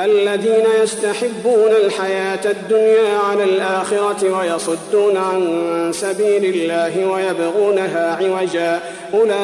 الذين 0.00 0.64
يستحبون 0.82 1.70
الحياة 1.84 2.50
الدنيا 2.50 3.18
على 3.30 3.44
الآخرة 3.44 4.38
ويصدون 4.38 5.16
عن 5.16 5.90
سبيل 5.94 6.44
الله 6.44 7.06
ويبغونها 7.06 8.18
عوجا. 8.20 8.80
أولئك 9.14 9.36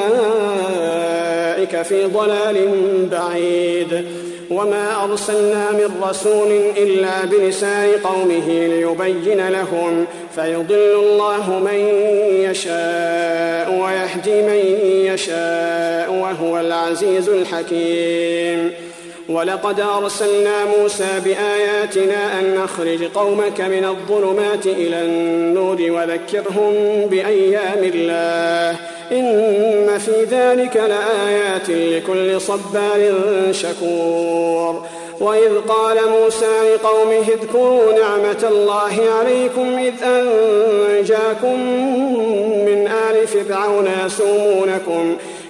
في 1.83 2.05
ضلال 2.05 2.69
بعيد. 3.13 4.05
وما 4.51 5.05
أرسلنا 5.05 5.71
من 5.73 6.03
رسول 6.09 6.53
إلا 6.77 7.25
بلسان 7.25 7.89
قومه 8.05 8.49
ليبين 8.49 9.49
لهم. 9.49 10.07
فيضل 10.35 10.75
الله 10.75 11.59
من 11.59 11.79
يشاء 12.51 13.71
ويهدي 13.83 14.43
من 14.43 14.61
يشاء 15.15 16.13
وهو 16.13 16.61
العزيز 16.61 17.29
الحكيم. 17.29 18.73
ولقد 19.29 19.81
أرسلنا 19.81 20.65
موسى 20.65 21.21
بآياتنا 21.25 22.41
أن 22.41 22.55
نخرج 22.55 23.05
قومك 23.05 23.61
من 23.61 23.85
الظلمات 23.85 24.67
إلى 24.67 25.03
النور 25.03 25.77
وذكرهم 25.81 26.73
بأيام 27.11 27.85
الله. 27.95 28.77
إن 29.13 29.99
في 29.99 30.25
ذلك 30.31 30.77
لآيات 30.77 31.71
لكل 31.71 32.41
صبار 32.41 33.13
شكور. 33.53 34.83
وإذ 35.21 35.59
قال 35.69 35.97
موسى 36.11 36.75
لقومه 36.75 37.25
اذكروا 37.29 37.93
نعمة 37.93 38.49
الله 38.51 38.95
عليكم 39.19 39.79
إذ 39.79 39.95
أنجاكم 40.05 41.61
من 42.67 42.89
آل 43.11 43.27
فرعون 43.27 43.89
يسومونكم. 44.07 45.17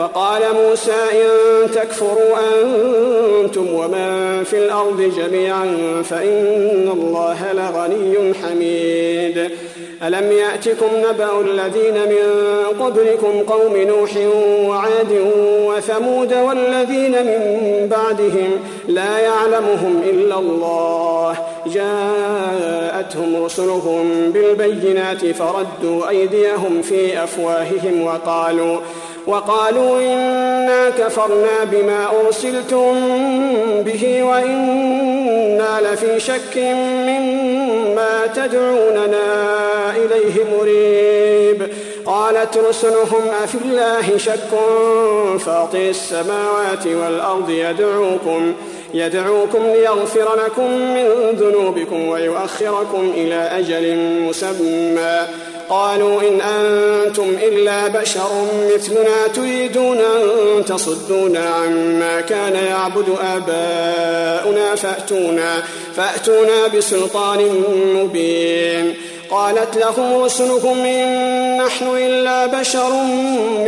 وقال 0.00 0.42
موسى 0.54 0.92
إن 0.92 1.70
تكفروا 1.70 2.36
أنتم 3.42 3.74
ومن 3.74 4.44
في 4.44 4.58
الأرض 4.58 5.12
جميعا 5.16 5.66
فإن 6.04 6.90
الله 6.92 7.52
لغني 7.52 8.34
حميد. 8.34 9.50
ألم 10.02 10.32
يأتكم 10.32 10.86
نبأ 10.96 11.40
الذين 11.40 11.94
من 11.94 12.26
قبلكم 12.80 13.52
قوم 13.52 13.76
نوح 13.76 14.10
وعاد 14.68 15.12
وثمود 15.66 16.32
والذين 16.34 17.12
من 17.12 17.88
بعدهم 17.90 18.50
لا 18.88 19.18
يعلمهم 19.18 20.02
إلا 20.10 20.38
الله. 20.38 21.36
جاءتهم 21.66 23.44
رسلهم 23.44 24.30
بالبينات 24.30 25.26
فردوا 25.26 26.08
أيديهم 26.08 26.82
في 26.82 27.24
أفواههم 27.24 28.04
وقالوا 28.04 28.80
وقالوا 29.26 30.00
إنا 30.00 30.90
كفرنا 30.90 31.64
بما 31.64 32.06
أرسلتم 32.20 32.94
به 33.82 34.22
وإنا 34.22 35.80
لفي 35.80 36.20
شك 36.20 36.56
مما 37.06 38.26
تدعوننا 38.34 39.26
إليه 39.96 40.44
مريب. 40.58 41.68
قالت 42.06 42.58
رسلهم 42.68 43.22
أفي 43.44 43.58
الله 43.64 44.18
شك 44.18 44.50
فاطر 45.38 45.78
السماوات 45.78 46.86
والأرض 46.86 47.50
يدعوكم 47.50 48.54
يدعوكم 48.94 49.58
ليغفر 49.58 50.34
لكم 50.46 50.70
من 50.70 51.06
ذنوبكم 51.32 52.08
ويؤخركم 52.08 53.12
إلى 53.16 53.34
أجل 53.34 53.96
مسمى. 54.28 55.20
قالوا 55.70 56.22
إن 56.22 56.40
أنتم 56.40 57.36
إلا 57.42 57.88
بشر 57.88 58.30
مثلنا 58.74 59.26
تريدون 59.34 59.98
أن 59.98 60.64
تصدونا 60.64 61.48
عما 61.48 62.20
كان 62.20 62.54
يعبد 62.54 63.08
آباؤنا 63.36 64.74
فأتونا 64.74 65.62
فأتونا 65.96 66.66
بسلطان 66.66 67.62
مبين. 67.94 68.94
قالت 69.30 69.76
لهم 69.76 70.22
رسلكم 70.24 70.78
إن 70.84 71.56
نحن 71.66 71.86
إلا 71.96 72.46
بشر 72.46 72.90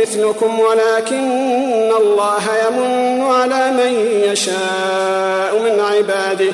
مثلكم 0.01 0.59
ولكن 0.59 1.91
الله 2.01 2.43
يمن 2.67 3.21
على 3.21 3.71
من 3.71 4.21
يشاء 4.31 5.59
من 5.63 5.79
عباده. 5.79 6.53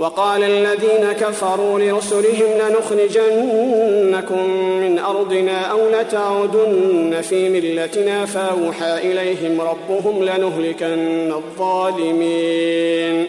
وقال 0.00 0.42
الذين 0.44 1.12
كفروا 1.12 1.78
لرسلهم 1.78 2.48
لنخرجنكم 2.60 4.50
من 4.80 4.98
أرضنا 4.98 5.60
أو 5.60 5.78
لتعودن 5.90 7.20
في 7.20 7.48
ملتنا 7.48 8.26
فأوحى 8.26 8.98
إليهم 8.98 9.60
ربهم 9.60 10.24
لنهلكن 10.24 11.32
الظالمين 11.32 13.26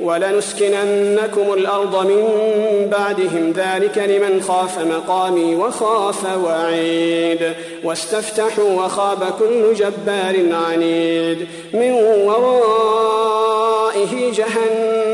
ولنسكننكم 0.00 1.52
الأرض 1.52 2.06
من 2.06 2.24
بعدهم 2.92 3.52
ذلك 3.56 3.98
لمن 3.98 4.42
خاف 4.42 4.78
مقامي 4.78 5.54
وخاف 5.54 6.38
وعيد 6.44 7.52
واستفتحوا 7.84 8.70
وخاب 8.70 9.24
كل 9.38 9.74
جبار 9.74 10.36
عنيد 10.52 11.46
من 11.74 11.92
ورائه 12.26 13.34
جهنم 14.32 15.13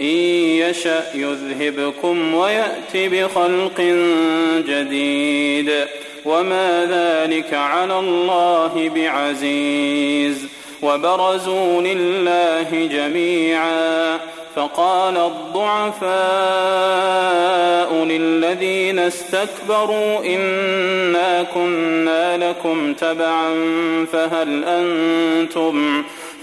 إن 0.00 0.06
يشأ 0.06 1.04
يذهبكم 1.14 2.34
ويأت 2.34 2.94
بخلق 2.94 3.80
جديد. 4.68 5.72
وما 6.24 6.86
ذلك 6.90 7.54
على 7.54 7.98
الله 7.98 8.90
بعزيز. 8.94 10.46
وبرزوا 10.82 11.82
لله 11.82 12.88
جميعا. 12.92 14.18
فقال 14.56 15.16
الضعفاء 15.16 16.08
للذين 18.04 18.98
استكبروا 18.98 20.24
إنا 20.24 21.42
كنا 21.54 22.50
لكم 22.50 22.94
تبعا 22.94 23.54
فهل 24.12 24.64
أنتم 24.64 26.04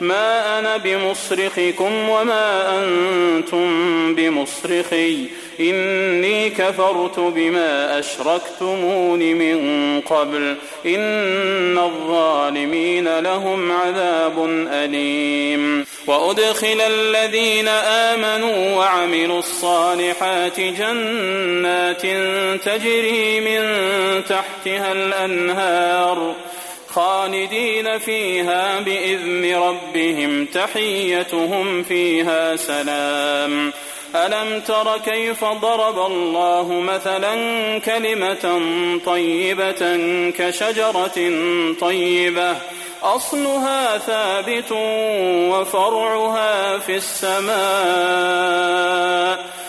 ما 0.00 0.58
أنا 0.58 0.76
بمصرخكم 0.76 2.08
وما 2.08 2.78
أنتم 2.82 4.14
بمصرخي. 4.14 5.26
إني 5.60 6.50
كفرت 6.50 7.20
بما 7.20 7.98
أشركتمون 7.98 9.18
من 9.18 10.00
قبل. 10.00 10.56
إن 10.86 11.78
الظالمين 11.78 13.18
لهم 13.18 13.72
عذاب 13.72 14.66
أليم. 14.72 15.86
وأدخل 16.06 16.80
الذين 16.80 17.68
آمنوا 17.68 18.76
وعملوا 18.76 19.38
الصالحات 19.38 20.60
جنات 20.60 22.02
تجري 22.64 23.40
من 23.40 23.62
تحتها 24.24 24.92
الأنهار. 24.92 26.34
خالدين 26.90 27.98
فيها 27.98 28.80
بإذن 28.80 29.54
ربهم 29.54 30.46
تحيتهم 30.46 31.82
فيها 31.82 32.56
سلام. 32.56 33.72
ألم 34.14 34.60
تر 34.60 34.98
كيف 35.04 35.44
ضرب 35.44 36.06
الله 36.06 36.72
مثلا 36.72 37.34
كلمة 37.78 38.60
طيبة 39.06 39.96
كشجرة 40.38 41.32
طيبة؟ 41.80 42.56
أصلها 43.02 43.98
ثابت 43.98 44.72
وفرعها 45.52 46.78
في 46.78 46.96
السماء. 46.96 47.58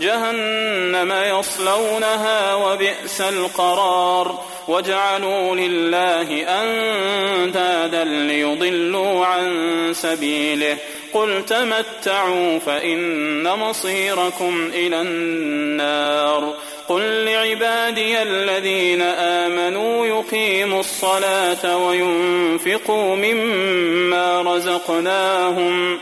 جهنم 0.00 1.38
يصلونها 1.38 2.54
وبئس 2.54 3.20
القرار. 3.20 4.44
وجعلوا 4.68 5.56
لله 5.56 6.46
أندادا 6.62 8.04
ليضلوا 8.04 9.26
عن 9.26 9.52
سبيله. 9.94 10.76
قل 11.12 11.44
تمتعوا 11.46 12.58
فإن 12.58 13.42
مصيركم 13.42 14.70
إلى 14.74 15.00
النار. 15.00 16.54
قل 16.88 17.24
لعبادي 17.24 18.22
الذين 18.22 19.02
آمنوا 19.02 20.06
يقيموا 20.06 20.80
الصلاة 20.80 21.86
وينفقوا 21.86 23.16
مما 23.16 24.42
رزقناهم. 24.42 25.98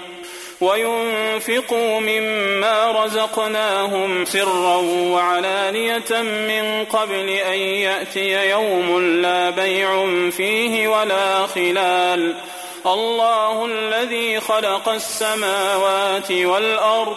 وينفقوا 0.62 2.00
مما 2.00 3.04
رزقناهم 3.04 4.24
سرا 4.24 4.76
وعلانية 4.86 6.22
من 6.22 6.84
قبل 6.84 7.28
أن 7.28 7.58
يأتي 7.58 8.50
يوم 8.50 9.00
لا 9.22 9.50
بيع 9.50 9.90
فيه 10.30 10.88
ولا 10.88 11.46
خلال. 11.46 12.34
الله 12.86 13.66
الذي 13.66 14.40
خلق 14.40 14.88
السماوات 14.88 16.32
والأرض 16.32 17.16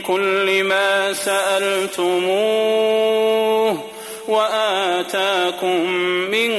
كل 0.00 0.64
ما 0.64 1.12
سألتموه 1.12 2.42
وآتاكم 4.28 5.90
من 6.30 6.52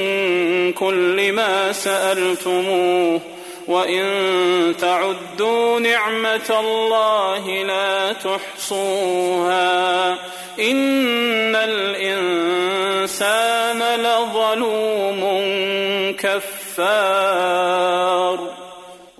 كل 0.73 1.31
ما 1.31 1.71
سألتموه 1.71 3.21
وإن 3.67 4.75
تعدوا 4.81 5.79
نعمة 5.79 6.59
الله 6.59 7.63
لا 7.63 8.13
تحصوها 8.13 10.11
إن 10.59 11.55
الإنسان 11.55 13.03
لظلوم 13.99 15.21
كفار 16.19 17.73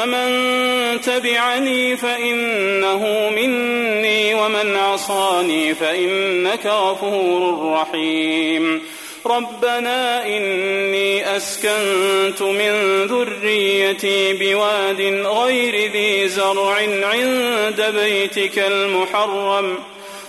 فمن 0.00 1.00
تبعني 1.00 1.96
فإنه 1.96 3.30
مني 3.36 4.34
ومن 4.34 4.76
عصاني 4.76 5.74
فإنك 5.74 6.66
غفور 6.66 7.72
رحيم. 7.72 8.82
ربنا 9.26 10.26
إني 10.26 11.36
أسكنت 11.36 12.42
من 12.42 13.04
ذريتي 13.06 14.32
بواد 14.32 15.00
غير 15.26 15.92
ذي 15.92 16.28
زرع 16.28 16.74
عند 17.02 17.94
بيتك 17.94 18.58
المحرم. 18.58 19.78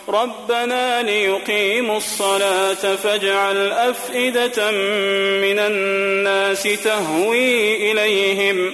ربنا 0.10 1.04
ليقيموا 1.04 1.98
الصلاة 1.98 2.96
فاجعل 2.96 3.72
أفئدة 3.72 4.72
من 5.42 5.60
الناس 5.60 6.64
تهوي 6.64 7.92
إليهم. 7.92 8.74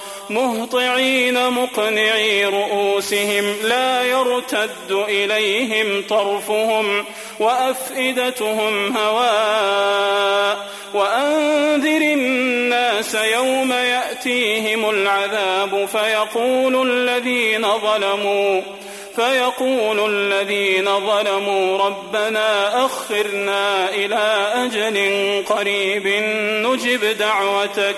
مهطعين 0.31 1.49
مقنعي 1.49 2.45
رؤوسهم 2.45 3.55
لا 3.63 4.03
يرتد 4.03 4.91
إليهم 4.91 6.03
طرفهم 6.09 7.05
وأفئدتهم 7.39 8.97
هواء 8.97 10.67
وأنذر 10.93 12.01
الناس 12.01 13.15
يوم 13.15 13.71
يأتيهم 13.71 14.89
العذاب 14.89 15.85
فيقول 15.91 16.91
الذين 16.91 17.67
ظلموا 17.77 18.61
فيقول 19.15 20.11
الذين 20.11 20.85
ظلموا 20.85 21.77
ربنا 21.77 22.85
أخرنا 22.85 23.89
إلى 23.89 24.51
أجل 24.55 24.97
قريب 25.49 26.07
نجب 26.65 27.17
دعوتك 27.17 27.97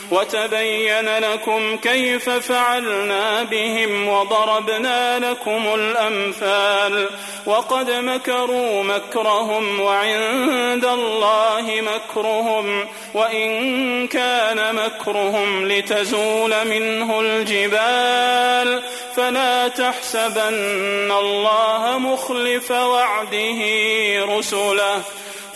وتبين 0.11 1.17
لكم 1.17 1.77
كيف 1.77 2.29
فعلنا 2.29 3.43
بهم 3.43 4.07
وضربنا 4.07 5.19
لكم 5.19 5.73
الأمثال 5.75 7.09
وقد 7.45 7.91
مكروا 7.91 8.83
مكرهم 8.83 9.79
وعند 9.79 10.85
الله 10.85 11.81
مكرهم 11.81 12.87
وإن 13.13 14.07
كان 14.07 14.75
مكرهم 14.75 15.67
لتزول 15.67 16.67
منه 16.67 17.19
الجبال 17.19 18.83
فلا 19.15 19.67
تحسبن 19.67 21.11
الله 21.11 21.97
مخلف 21.97 22.71
وعده 22.71 23.59
رسله 24.37 25.01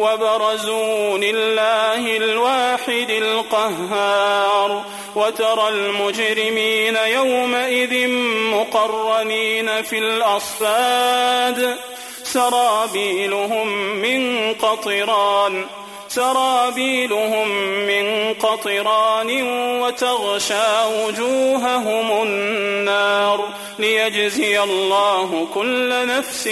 وبرزوا 0.00 1.18
لله 1.18 2.16
الواحد 2.16 3.10
القهار 3.10 4.84
وترى 5.16 5.68
المجرمين 5.68 6.96
يومئذ 6.96 8.08
مقرنين 8.52 9.82
في 9.82 9.98
الأصفاد 9.98 11.76
سرابيلهم 12.22 13.68
من 13.94 14.52
قطران 14.54 15.66
سرابيلهم 16.14 17.48
من 17.86 18.34
قطران 18.34 19.42
وتغشى 19.80 20.84
وجوههم 21.04 22.22
النار 22.22 23.48
ليجزي 23.78 24.62
الله 24.62 25.48
كل 25.54 26.06
نفس 26.06 26.48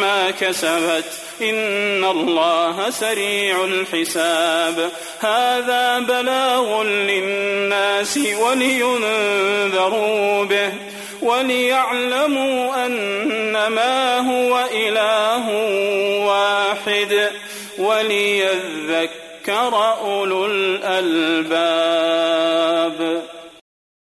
ما 0.00 0.30
كسبت. 0.30 1.04
إن 1.40 2.04
الله 2.04 2.90
سريع 2.90 3.64
الحساب. 3.64 4.90
هذا 5.20 5.98
بلاغ 5.98 6.82
للناس 6.82 8.18
ولينذروا 8.40 9.64
به 10.44 10.72
وليعلموا 11.22 12.86
أنما 12.86 14.18
هو 14.18 14.64
إله 14.72 15.50
واحد 16.26 17.30
ۖ. 17.42 17.45
وليذكر 17.78 19.74
أولو 20.00 20.46
الألباب. 20.46 22.06